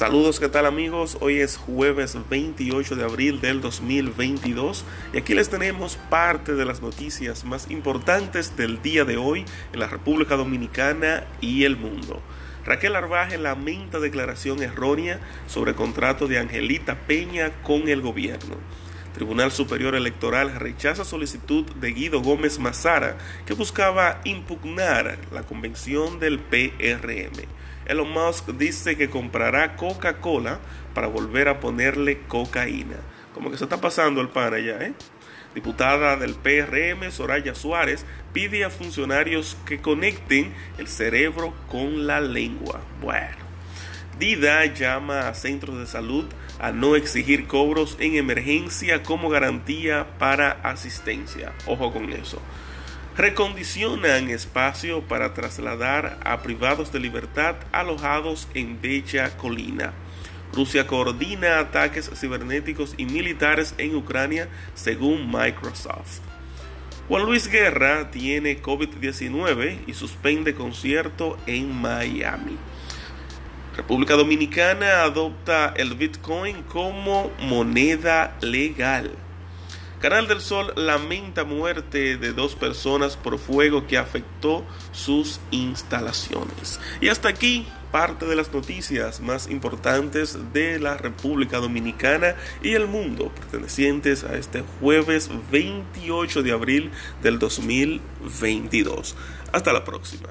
Saludos, 0.00 0.40
¿qué 0.40 0.48
tal 0.48 0.64
amigos? 0.64 1.18
Hoy 1.20 1.40
es 1.40 1.58
jueves 1.58 2.16
28 2.30 2.96
de 2.96 3.04
abril 3.04 3.42
del 3.42 3.60
2022 3.60 4.86
y 5.12 5.18
aquí 5.18 5.34
les 5.34 5.50
tenemos 5.50 5.98
parte 6.08 6.54
de 6.54 6.64
las 6.64 6.80
noticias 6.80 7.44
más 7.44 7.70
importantes 7.70 8.56
del 8.56 8.80
día 8.80 9.04
de 9.04 9.18
hoy 9.18 9.44
en 9.74 9.78
la 9.78 9.88
República 9.88 10.36
Dominicana 10.36 11.24
y 11.42 11.64
el 11.64 11.76
mundo. 11.76 12.22
Raquel 12.64 12.96
Arbaje 12.96 13.36
lamenta 13.36 14.00
declaración 14.00 14.62
errónea 14.62 15.20
sobre 15.46 15.74
contrato 15.74 16.28
de 16.28 16.38
Angelita 16.38 17.00
Peña 17.06 17.50
con 17.62 17.86
el 17.90 18.00
gobierno. 18.00 18.56
Tribunal 19.12 19.52
Superior 19.52 19.94
Electoral 19.94 20.54
rechaza 20.54 21.04
solicitud 21.04 21.66
de 21.74 21.92
Guido 21.92 22.22
Gómez 22.22 22.58
Mazara 22.58 23.18
que 23.44 23.52
buscaba 23.52 24.22
impugnar 24.24 25.18
la 25.30 25.42
convención 25.42 26.18
del 26.20 26.38
PRM. 26.38 27.60
Elon 27.86 28.10
Musk 28.10 28.50
dice 28.50 28.96
que 28.96 29.10
comprará 29.10 29.76
Coca-Cola 29.76 30.60
para 30.94 31.06
volver 31.06 31.48
a 31.48 31.60
ponerle 31.60 32.20
cocaína. 32.28 32.96
Como 33.34 33.50
que 33.50 33.56
se 33.56 33.64
está 33.64 33.80
pasando 33.80 34.20
el 34.20 34.28
pan 34.28 34.54
allá, 34.54 34.82
¿eh? 34.82 34.94
Diputada 35.54 36.16
del 36.16 36.34
PRM, 36.34 37.10
Soraya 37.10 37.54
Suárez, 37.54 38.06
pide 38.32 38.64
a 38.64 38.70
funcionarios 38.70 39.56
que 39.66 39.80
conecten 39.80 40.52
el 40.78 40.86
cerebro 40.86 41.54
con 41.68 42.06
la 42.06 42.20
lengua. 42.20 42.80
Bueno. 43.00 43.50
Dida 44.18 44.66
llama 44.66 45.28
a 45.28 45.34
centros 45.34 45.78
de 45.78 45.86
salud 45.86 46.26
a 46.58 46.72
no 46.72 46.94
exigir 46.94 47.46
cobros 47.46 47.96
en 48.00 48.16
emergencia 48.16 49.02
como 49.02 49.30
garantía 49.30 50.18
para 50.18 50.50
asistencia. 50.62 51.52
Ojo 51.66 51.90
con 51.90 52.12
eso 52.12 52.40
recondicionan 53.16 54.30
espacio 54.30 55.02
para 55.02 55.34
trasladar 55.34 56.18
a 56.24 56.42
privados 56.42 56.92
de 56.92 57.00
libertad 57.00 57.56
alojados 57.72 58.48
en 58.54 58.80
Bella 58.80 59.36
Colina. 59.36 59.92
Rusia 60.52 60.86
coordina 60.86 61.58
ataques 61.60 62.10
cibernéticos 62.14 62.94
y 62.96 63.04
militares 63.06 63.74
en 63.78 63.94
Ucrania 63.94 64.48
según 64.74 65.30
Microsoft. 65.30 66.20
Juan 67.08 67.24
Luis 67.24 67.48
Guerra 67.48 68.10
tiene 68.10 68.62
COVID-19 68.62 69.78
y 69.86 69.94
suspende 69.94 70.54
concierto 70.54 71.36
en 71.46 71.72
Miami. 71.72 72.56
República 73.76 74.14
Dominicana 74.14 75.02
adopta 75.02 75.72
el 75.76 75.94
Bitcoin 75.94 76.62
como 76.64 77.30
moneda 77.40 78.36
legal. 78.40 79.12
Canal 80.00 80.26
del 80.26 80.40
Sol 80.40 80.72
lamenta 80.76 81.44
muerte 81.44 82.16
de 82.16 82.32
dos 82.32 82.54
personas 82.54 83.18
por 83.18 83.38
fuego 83.38 83.86
que 83.86 83.98
afectó 83.98 84.64
sus 84.92 85.40
instalaciones. 85.50 86.80
Y 87.02 87.08
hasta 87.08 87.28
aquí 87.28 87.66
parte 87.92 88.24
de 88.24 88.34
las 88.34 88.50
noticias 88.50 89.20
más 89.20 89.50
importantes 89.50 90.38
de 90.54 90.78
la 90.78 90.96
República 90.96 91.58
Dominicana 91.58 92.34
y 92.62 92.72
el 92.72 92.86
mundo 92.86 93.30
pertenecientes 93.34 94.24
a 94.24 94.36
este 94.38 94.64
jueves 94.80 95.28
28 95.52 96.42
de 96.44 96.52
abril 96.52 96.90
del 97.22 97.38
2022. 97.38 99.16
Hasta 99.52 99.74
la 99.74 99.84
próxima. 99.84 100.30